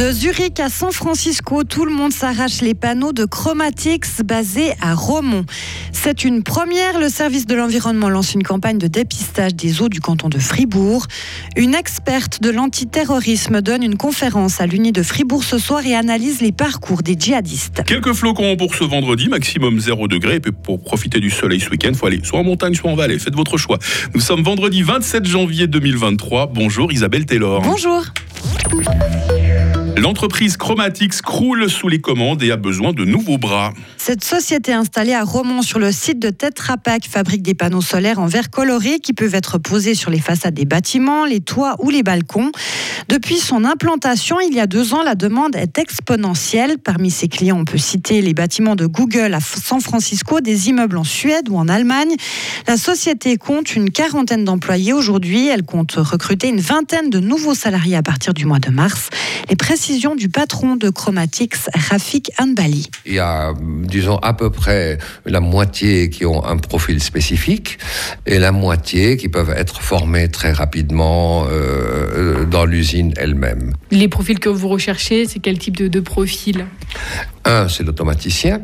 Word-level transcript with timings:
De 0.00 0.12
Zurich 0.12 0.58
à 0.60 0.70
San 0.70 0.92
Francisco, 0.92 1.62
tout 1.62 1.84
le 1.84 1.92
monde 1.92 2.10
s'arrache 2.10 2.62
les 2.62 2.72
panneaux 2.72 3.12
de 3.12 3.26
Chromatics 3.26 4.06
basés 4.24 4.72
à 4.80 4.94
Romont. 4.94 5.44
C'est 5.92 6.24
une 6.24 6.42
première. 6.42 6.98
Le 6.98 7.10
service 7.10 7.44
de 7.44 7.54
l'environnement 7.54 8.08
lance 8.08 8.32
une 8.32 8.42
campagne 8.42 8.78
de 8.78 8.86
dépistage 8.86 9.54
des 9.54 9.82
eaux 9.82 9.90
du 9.90 10.00
canton 10.00 10.30
de 10.30 10.38
Fribourg. 10.38 11.06
Une 11.54 11.74
experte 11.74 12.40
de 12.40 12.48
l'antiterrorisme 12.48 13.60
donne 13.60 13.82
une 13.82 13.98
conférence 13.98 14.62
à 14.62 14.66
l'Uni 14.66 14.90
de 14.90 15.02
Fribourg 15.02 15.44
ce 15.44 15.58
soir 15.58 15.84
et 15.84 15.94
analyse 15.94 16.40
les 16.40 16.52
parcours 16.52 17.02
des 17.02 17.14
djihadistes. 17.18 17.82
Quelques 17.84 18.14
flocons 18.14 18.56
pour 18.56 18.74
ce 18.74 18.84
vendredi, 18.84 19.28
maximum 19.28 19.80
0 19.80 20.08
degré. 20.08 20.36
Et 20.36 20.40
puis 20.40 20.52
pour 20.52 20.82
profiter 20.82 21.20
du 21.20 21.28
soleil 21.28 21.60
ce 21.60 21.68
week-end, 21.68 21.90
il 21.90 21.94
faut 21.94 22.06
aller 22.06 22.20
soit 22.24 22.38
en 22.38 22.44
montagne, 22.44 22.72
soit 22.72 22.90
en 22.90 22.96
vallée. 22.96 23.18
Faites 23.18 23.36
votre 23.36 23.58
choix. 23.58 23.76
Nous 24.14 24.22
sommes 24.22 24.42
vendredi 24.42 24.80
27 24.80 25.26
janvier 25.26 25.66
2023. 25.66 26.46
Bonjour 26.46 26.90
Isabelle 26.90 27.26
Taylor. 27.26 27.60
Bonjour. 27.60 28.02
L'entreprise 30.00 30.56
Chromatics 30.56 31.20
croule 31.20 31.68
sous 31.68 31.86
les 31.86 32.00
commandes 32.00 32.42
et 32.42 32.50
a 32.50 32.56
besoin 32.56 32.94
de 32.94 33.04
nouveaux 33.04 33.36
bras. 33.36 33.74
Cette 33.98 34.24
société 34.24 34.72
installée 34.72 35.12
à 35.12 35.24
Romont 35.24 35.60
sur 35.60 35.78
le 35.78 35.92
site 35.92 36.18
de 36.18 36.30
Tetra 36.30 36.78
Pak 36.78 37.04
fabrique 37.06 37.42
des 37.42 37.52
panneaux 37.52 37.82
solaires 37.82 38.18
en 38.18 38.24
verre 38.24 38.48
coloré 38.48 39.00
qui 39.00 39.12
peuvent 39.12 39.34
être 39.34 39.58
posés 39.58 39.94
sur 39.94 40.10
les 40.10 40.18
façades 40.18 40.54
des 40.54 40.64
bâtiments, 40.64 41.26
les 41.26 41.40
toits 41.40 41.76
ou 41.80 41.90
les 41.90 42.02
balcons. 42.02 42.50
Depuis 43.10 43.36
son 43.36 43.62
implantation 43.66 44.40
il 44.40 44.54
y 44.54 44.60
a 44.60 44.66
deux 44.66 44.94
ans, 44.94 45.02
la 45.02 45.14
demande 45.14 45.54
est 45.54 45.76
exponentielle. 45.76 46.78
Parmi 46.78 47.10
ses 47.10 47.28
clients, 47.28 47.58
on 47.58 47.66
peut 47.66 47.76
citer 47.76 48.22
les 48.22 48.32
bâtiments 48.32 48.76
de 48.76 48.86
Google 48.86 49.34
à 49.34 49.40
San 49.40 49.82
Francisco, 49.82 50.40
des 50.40 50.70
immeubles 50.70 50.96
en 50.96 51.04
Suède 51.04 51.50
ou 51.50 51.58
en 51.58 51.68
Allemagne. 51.68 52.14
La 52.66 52.78
société 52.78 53.36
compte 53.36 53.76
une 53.76 53.90
quarantaine 53.90 54.46
d'employés 54.46 54.94
aujourd'hui. 54.94 55.48
Elle 55.48 55.64
compte 55.64 55.92
recruter 55.92 56.48
une 56.48 56.60
vingtaine 56.60 57.10
de 57.10 57.20
nouveaux 57.20 57.54
salariés 57.54 57.96
à 57.96 58.02
partir 58.02 58.32
du 58.32 58.46
mois 58.46 58.60
de 58.60 58.70
mars. 58.70 59.10
Les 59.50 59.56
précisions 59.56 59.89
du 60.16 60.28
patron 60.28 60.76
de 60.76 60.88
Chromatics, 60.88 61.54
Rafik 61.74 62.30
Anbali. 62.38 62.88
Il 63.06 63.14
y 63.14 63.18
a, 63.18 63.52
disons, 63.60 64.16
à 64.18 64.34
peu 64.34 64.50
près 64.50 64.98
la 65.26 65.40
moitié 65.40 66.10
qui 66.10 66.24
ont 66.24 66.44
un 66.44 66.56
profil 66.58 67.02
spécifique 67.02 67.78
et 68.24 68.38
la 68.38 68.52
moitié 68.52 69.16
qui 69.16 69.28
peuvent 69.28 69.50
être 69.50 69.82
formés 69.82 70.28
très 70.30 70.52
rapidement 70.52 71.44
euh, 71.48 72.44
dans 72.44 72.64
l'usine 72.64 73.12
elle-même. 73.16 73.72
Les 73.90 74.08
profils 74.08 74.38
que 74.38 74.48
vous 74.48 74.68
recherchez, 74.68 75.26
c'est 75.26 75.40
quel 75.40 75.58
type 75.58 75.76
de, 75.76 75.88
de 75.88 76.00
profil? 76.00 76.66
Un, 77.44 77.68
c'est 77.68 77.82
l'automaticien. 77.82 78.60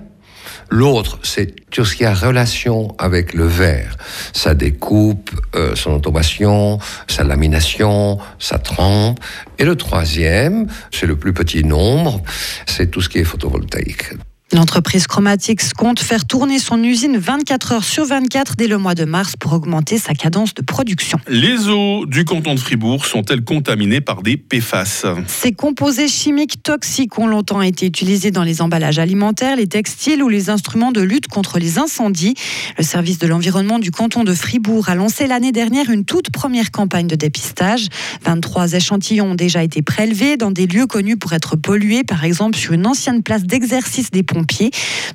L'autre, 0.70 1.19
c'est 1.22 1.55
tout 1.70 1.84
ce 1.84 1.95
qui 1.95 2.05
a 2.05 2.14
relation 2.14 2.95
avec 2.98 3.34
le 3.34 3.47
verre. 3.47 3.97
Sa 4.33 4.55
découpe, 4.55 5.31
euh, 5.55 5.77
son 5.77 5.92
automation, 5.92 6.78
sa 7.06 7.25
lamination, 7.25 8.19
sa 8.39 8.58
trempe. 8.58 9.20
Et 9.58 9.64
le 9.64 9.77
troisième, 9.77 10.67
c'est 10.92 11.06
le 11.06 11.17
plus 11.17 11.33
petit 11.33 11.64
nombre, 11.64 12.20
c'est 12.67 12.91
tout 12.91 13.00
ce 13.00 13.08
qui 13.08 13.19
est 13.19 13.25
photovoltaïque. 13.25 14.14
L'entreprise 14.57 15.07
Chromatics 15.07 15.75
compte 15.75 16.01
faire 16.01 16.25
tourner 16.25 16.59
son 16.59 16.83
usine 16.83 17.19
24 17.19 17.73
heures 17.73 17.85
sur 17.85 18.07
24 18.07 18.57
dès 18.57 18.69
le 18.69 18.79
mois 18.79 18.95
de 18.95 19.05
mars 19.05 19.35
pour 19.39 19.53
augmenter 19.53 19.98
sa 19.98 20.15
cadence 20.15 20.55
de 20.55 20.63
production. 20.63 21.19
Les 21.29 21.69
eaux 21.69 22.07
du 22.07 22.25
canton 22.25 22.55
de 22.55 22.59
Fribourg 22.59 23.05
sont-elles 23.05 23.45
contaminées 23.45 24.01
par 24.01 24.23
des 24.23 24.39
PFAS 24.39 25.05
Ces 25.27 25.53
composés 25.53 26.09
chimiques 26.09 26.63
toxiques 26.63 27.19
ont 27.19 27.27
longtemps 27.27 27.61
été 27.61 27.85
utilisés 27.85 28.31
dans 28.31 28.45
les 28.45 28.63
emballages 28.63 28.98
alimentaires, 28.98 29.57
les 29.57 29.67
textiles 29.67 30.23
ou 30.23 30.31
les 30.31 30.48
instruments 30.48 30.91
de 30.91 31.03
lutte 31.03 31.29
contre 31.29 31.59
les 31.59 31.79
incendies. 31.79 32.33
Le 32.79 32.83
service 32.83 33.19
de 33.19 33.27
l'environnement 33.27 33.79
du 33.79 33.91
canton 33.91 34.25
de 34.25 34.33
Fribourg 34.33 34.89
a 34.89 34.95
lancé 34.95 35.27
l'année 35.27 35.53
dernière 35.53 35.91
une 35.91 36.07
toute 36.07 36.31
première 36.31 36.70
campagne 36.70 37.09
de 37.09 37.17
dépistage. 37.17 37.89
23 38.25 38.73
échantillons 38.73 39.33
ont 39.33 39.35
déjà 39.35 39.63
été 39.63 39.83
prélevés 39.83 40.39
dans 40.39 40.51
des 40.51 40.67
lieux 40.67 40.86
connus 40.86 41.19
pour 41.19 41.35
être 41.35 41.57
pollués, 41.57 42.05
par 42.05 42.25
exemple 42.25 42.57
sur 42.57 42.73
une 42.73 42.86
ancienne 42.86 43.23
place 43.23 43.42
d'exercice 43.42 44.11
des 44.11 44.23
pompiers. 44.23 44.45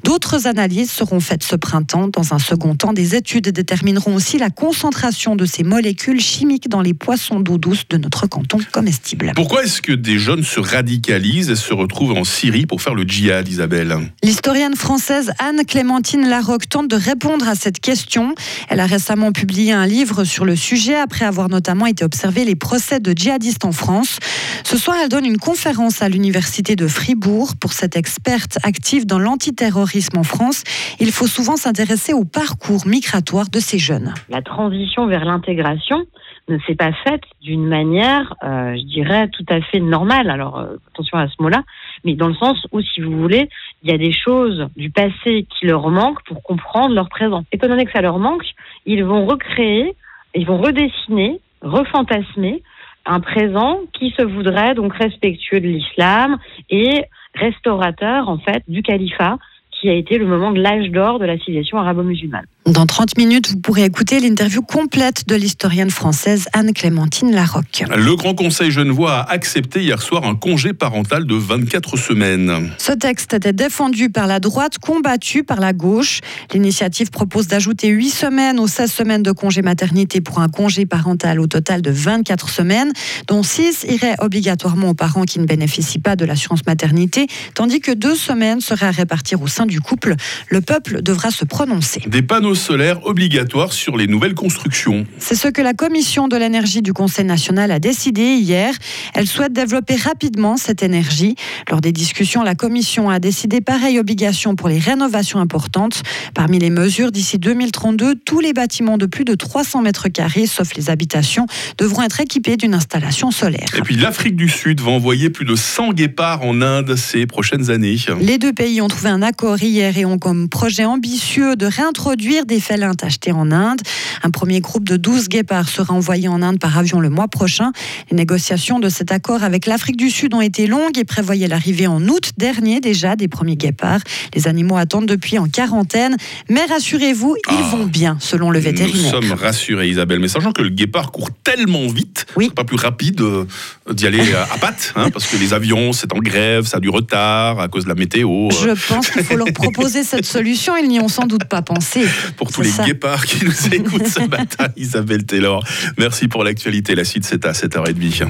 D'autres 0.03 0.47
analyses 0.47 0.91
seront 0.91 1.19
faites 1.19 1.43
ce 1.43 1.55
printemps. 1.55 2.07
Dans 2.07 2.33
un 2.33 2.39
second 2.39 2.75
temps, 2.75 2.93
des 2.93 3.15
études 3.15 3.49
détermineront 3.49 4.15
aussi 4.15 4.37
la 4.37 4.49
concentration 4.49 5.35
de 5.35 5.45
ces 5.45 5.63
molécules 5.63 6.19
chimiques 6.21 6.69
dans 6.69 6.81
les 6.81 6.93
poissons 6.93 7.39
d'eau 7.39 7.57
douce 7.57 7.85
de 7.89 7.97
notre 7.97 8.27
canton 8.27 8.59
comestible. 8.71 9.33
Pourquoi 9.35 9.63
est-ce 9.63 9.81
que 9.81 9.91
des 9.91 10.17
jeunes 10.17 10.43
se 10.43 10.59
radicalisent 10.59 11.49
et 11.49 11.55
se 11.55 11.73
retrouvent 11.73 12.17
en 12.17 12.23
Syrie 12.23 12.65
pour 12.65 12.81
faire 12.81 12.95
le 12.95 13.03
djihad, 13.03 13.47
Isabelle? 13.47 13.97
L'historienne 14.23 14.75
française 14.75 15.31
Anne-Clémentine 15.39 16.27
Larocque 16.27 16.69
tente 16.69 16.87
de 16.87 16.95
répondre 16.95 17.47
à 17.47 17.55
cette 17.55 17.79
question. 17.79 18.35
Elle 18.69 18.79
a 18.79 18.85
récemment 18.85 19.31
publié 19.31 19.71
un 19.71 19.85
livre 19.85 20.23
sur 20.23 20.45
le 20.45 20.55
sujet 20.55 20.95
après 20.95 21.25
avoir 21.25 21.49
notamment 21.49 21.85
été 21.85 22.03
observé 22.03 22.45
les 22.45 22.55
procès 22.55 22.99
de 22.99 23.13
djihadistes 23.15 23.65
en 23.65 23.71
France. 23.71 24.17
Ce 24.63 24.77
soir, 24.77 24.97
elle 25.01 25.09
donne 25.09 25.25
une 25.25 25.37
conférence 25.37 26.01
à 26.01 26.09
l'université 26.09 26.75
de 26.75 26.87
Fribourg 26.87 27.53
pour 27.59 27.73
cette 27.73 27.95
experte 27.95 28.57
active 28.63 29.05
dans 29.05 29.19
l'antiterrorisme 29.19 30.17
en 30.17 30.23
France. 30.23 30.63
Il 30.99 31.11
faut 31.11 31.27
souvent 31.27 31.55
s'intéresser 31.57 32.13
au 32.13 32.23
parcours 32.23 32.87
migratoire 32.87 33.49
de 33.49 33.59
ces 33.59 33.79
jeunes. 33.79 34.13
La 34.29 34.41
transition 34.41 35.07
vers 35.07 35.25
l'intégration 35.25 36.05
ne 36.47 36.57
s'est 36.67 36.75
pas 36.75 36.91
faite 37.03 37.23
d'une 37.41 37.65
manière, 37.65 38.35
euh, 38.43 38.75
je 38.75 38.85
dirais, 38.85 39.29
tout 39.29 39.45
à 39.49 39.61
fait 39.61 39.79
normale. 39.79 40.29
Alors, 40.29 40.59
euh, 40.59 40.75
attention 40.93 41.17
à 41.17 41.27
ce 41.27 41.35
mot-là, 41.39 41.63
mais 42.03 42.15
dans 42.15 42.27
le 42.27 42.35
sens 42.35 42.57
où, 42.71 42.81
si 42.81 43.01
vous 43.01 43.17
voulez, 43.17 43.49
il 43.83 43.91
y 43.91 43.93
a 43.93 43.97
des 43.97 44.13
choses 44.13 44.67
du 44.75 44.89
passé 44.89 45.45
qui 45.49 45.65
leur 45.65 45.89
manquent 45.89 46.23
pour 46.25 46.43
comprendre 46.43 46.93
leur 46.93 47.09
présent. 47.09 47.43
Étant 47.51 47.67
donné 47.67 47.85
que 47.85 47.91
ça 47.91 48.01
leur 48.01 48.19
manque, 48.19 48.45
ils 48.85 49.03
vont 49.03 49.25
recréer, 49.25 49.95
ils 50.35 50.45
vont 50.45 50.57
redessiner, 50.57 51.39
refantasmer 51.61 52.63
un 53.05 53.19
présent 53.19 53.79
qui 53.93 54.13
se 54.17 54.23
voudrait 54.23 54.75
donc 54.75 54.93
respectueux 54.93 55.59
de 55.59 55.67
l'islam 55.67 56.37
et 56.69 57.05
restaurateur 57.35 58.29
en 58.29 58.37
fait 58.37 58.63
du 58.67 58.83
califat 58.83 59.37
qui 59.71 59.89
a 59.89 59.93
été 59.93 60.17
le 60.17 60.27
moment 60.27 60.51
de 60.51 60.61
l'âge 60.61 60.89
d'or 60.91 61.17
de 61.17 61.25
la 61.25 61.37
civilisation 61.37 61.79
arabo-musulmane. 61.79 62.45
Dans 62.67 62.85
30 62.85 63.17
minutes, 63.17 63.49
vous 63.49 63.57
pourrez 63.57 63.85
écouter 63.85 64.19
l'interview 64.19 64.61
complète 64.61 65.27
de 65.27 65.35
l'historienne 65.35 65.89
française 65.89 66.47
Anne-Clémentine 66.53 67.31
Larocque. 67.31 67.83
Le 67.89 68.15
Grand 68.15 68.35
Conseil 68.35 68.69
genevois 68.69 69.17
a 69.17 69.31
accepté 69.31 69.81
hier 69.81 69.99
soir 69.99 70.25
un 70.25 70.35
congé 70.35 70.71
parental 70.71 71.25
de 71.25 71.33
24 71.33 71.97
semaines. 71.97 72.71
Ce 72.77 72.91
texte 72.91 73.33
était 73.33 73.51
défendu 73.51 74.11
par 74.11 74.27
la 74.27 74.39
droite, 74.39 74.77
combattu 74.77 75.43
par 75.43 75.59
la 75.59 75.73
gauche. 75.73 76.19
L'initiative 76.53 77.09
propose 77.09 77.47
d'ajouter 77.47 77.87
8 77.87 78.09
semaines 78.11 78.59
aux 78.59 78.67
16 78.67 78.91
semaines 78.91 79.23
de 79.23 79.31
congé 79.31 79.63
maternité 79.63 80.21
pour 80.21 80.39
un 80.39 80.47
congé 80.47 80.85
parental 80.85 81.39
au 81.39 81.47
total 81.47 81.81
de 81.81 81.89
24 81.89 82.47
semaines, 82.47 82.93
dont 83.27 83.41
6 83.41 83.87
iraient 83.89 84.15
obligatoirement 84.19 84.89
aux 84.89 84.93
parents 84.93 85.23
qui 85.23 85.39
ne 85.39 85.45
bénéficient 85.45 85.99
pas 85.99 86.15
de 86.15 86.25
l'assurance 86.25 86.65
maternité, 86.67 87.25
tandis 87.55 87.79
que 87.79 87.91
2 87.91 88.15
semaines 88.15 88.61
seraient 88.61 88.85
à 88.85 88.91
répartir 88.91 89.41
au 89.41 89.47
sein 89.47 89.65
du 89.65 89.81
couple. 89.81 90.15
Le 90.49 90.61
peuple 90.61 91.01
devra 91.01 91.31
se 91.31 91.43
prononcer. 91.43 92.03
Des 92.05 92.21
panneaux 92.21 92.50
solaires 92.55 93.05
obligatoires 93.05 93.73
sur 93.73 93.97
les 93.97 94.07
nouvelles 94.07 94.33
constructions. 94.33 95.05
C'est 95.17 95.35
ce 95.35 95.47
que 95.47 95.61
la 95.61 95.73
Commission 95.73 96.27
de 96.27 96.37
l'énergie 96.37 96.81
du 96.81 96.93
Conseil 96.93 97.25
national 97.25 97.71
a 97.71 97.79
décidé 97.79 98.35
hier. 98.35 98.73
Elle 99.13 99.27
souhaite 99.27 99.53
développer 99.53 99.95
rapidement 99.95 100.57
cette 100.57 100.83
énergie. 100.83 101.35
Lors 101.69 101.81
des 101.81 101.91
discussions, 101.91 102.43
la 102.43 102.55
Commission 102.55 103.09
a 103.09 103.19
décidé 103.19 103.61
pareille 103.61 103.99
obligation 103.99 104.55
pour 104.55 104.69
les 104.69 104.79
rénovations 104.79 105.39
importantes. 105.39 106.03
Parmi 106.33 106.59
les 106.59 106.69
mesures, 106.69 107.11
d'ici 107.11 107.37
2032, 107.37 108.15
tous 108.15 108.39
les 108.39 108.53
bâtiments 108.53 108.97
de 108.97 109.05
plus 109.05 109.25
de 109.25 109.35
300 109.35 109.81
mètres 109.81 110.09
carrés, 110.09 110.47
sauf 110.47 110.73
les 110.75 110.89
habitations, 110.89 111.45
devront 111.77 112.03
être 112.03 112.19
équipés 112.19 112.57
d'une 112.57 112.73
installation 112.73 113.31
solaire. 113.31 113.69
Et 113.77 113.81
puis 113.81 113.95
l'Afrique 113.95 114.35
du 114.35 114.49
Sud 114.49 114.81
va 114.81 114.91
envoyer 114.91 115.29
plus 115.29 115.45
de 115.45 115.55
100 115.55 115.93
guépards 115.93 116.43
en 116.43 116.61
Inde 116.61 116.95
ces 116.95 117.25
prochaines 117.25 117.69
années. 117.69 117.97
Les 118.21 118.37
deux 118.37 118.53
pays 118.53 118.81
ont 118.81 118.87
trouvé 118.87 119.09
un 119.09 119.21
accord 119.21 119.61
hier 119.61 119.97
et 119.97 120.05
ont 120.05 120.17
comme 120.17 120.49
projet 120.49 120.85
ambitieux 120.85 121.55
de 121.55 121.65
réintroduire 121.65 122.40
des 122.45 122.59
félins 122.59 122.93
achetés 123.01 123.31
en 123.31 123.51
Inde. 123.51 123.81
Un 124.23 124.29
premier 124.31 124.59
groupe 124.61 124.87
de 124.87 124.97
12 124.97 125.29
guépards 125.29 125.69
sera 125.69 125.93
envoyé 125.93 126.27
en 126.27 126.41
Inde 126.41 126.59
par 126.59 126.77
avion 126.77 126.99
le 126.99 127.09
mois 127.09 127.27
prochain. 127.27 127.71
Les 128.09 128.17
négociations 128.17 128.79
de 128.79 128.89
cet 128.89 129.11
accord 129.11 129.43
avec 129.43 129.65
l'Afrique 129.65 129.97
du 129.97 130.09
Sud 130.09 130.33
ont 130.33 130.41
été 130.41 130.67
longues 130.67 130.97
et 130.97 131.03
prévoyaient 131.03 131.47
l'arrivée 131.47 131.87
en 131.87 132.01
août 132.07 132.31
dernier 132.37 132.79
déjà 132.79 133.15
des 133.15 133.27
premiers 133.27 133.55
guépards. 133.55 134.01
Les 134.35 134.47
animaux 134.47 134.77
attendent 134.77 135.05
depuis 135.07 135.37
en 135.37 135.47
quarantaine, 135.47 136.17
mais 136.49 136.65
rassurez-vous, 136.65 137.35
ils 137.49 137.55
Ah. 137.57 137.75
vont 137.75 137.85
bien 137.85 138.17
selon 138.19 138.51
le 138.51 138.59
vétérinaire. 138.59 139.13
Nous 139.13 139.21
sommes 139.21 139.31
rassurés, 139.37 139.89
Isabelle. 139.89 140.19
Mais 140.19 140.27
sachant 140.27 140.51
que 140.51 140.61
le 140.61 140.69
guépard 140.69 141.11
court 141.11 141.29
tellement 141.43 141.87
vite, 141.87 142.25
Oui. 142.35 142.49
pas 142.49 142.63
plus 142.63 142.77
rapide 142.77 143.21
euh, 143.21 143.45
d'y 143.91 144.07
aller 144.07 144.19
euh, 144.33 144.43
à 144.53 144.57
pattes, 144.57 144.93
hein, 144.95 145.09
parce 145.11 145.25
que 145.27 145.37
les 145.37 145.53
avions, 145.53 145.93
c'est 145.93 146.13
en 146.13 146.19
grève, 146.19 146.65
ça 146.65 146.77
a 146.77 146.79
du 146.79 146.89
retard 146.89 147.59
à 147.59 147.67
cause 147.67 147.83
de 147.85 147.89
la 147.89 147.95
météo. 147.95 148.47
euh, 148.47 148.49
Je 148.75 148.87
pense 148.93 149.09
qu'il 149.09 149.23
faut 149.23 149.35
leur 149.37 149.47
proposer 149.53 150.03
cette 150.03 150.25
solution. 150.25 150.75
Ils 150.77 150.87
n'y 150.87 150.99
ont 150.99 151.07
sans 151.07 151.25
doute 151.25 151.45
pas 151.45 151.61
pensé. 151.61 152.01
Pour 152.33 152.51
tous 152.51 152.61
les 152.61 152.69
ça. 152.69 152.85
guépards 152.85 153.25
qui 153.25 153.45
nous 153.45 153.67
écoutent 153.73 154.07
ce 154.07 154.21
matin, 154.27 154.67
Isabelle 154.77 155.25
Taylor. 155.25 155.63
Merci 155.97 156.27
pour 156.27 156.43
l'actualité. 156.43 156.95
La 156.95 157.03
suite, 157.03 157.25
c'est 157.25 157.45
à 157.45 157.51
7h30. 157.51 158.27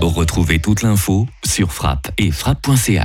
Retrouvez 0.00 0.58
toute 0.58 0.82
l'info 0.82 1.26
sur 1.44 1.72
frappe 1.72 2.10
et 2.18 2.30
frappe.ch. 2.30 3.00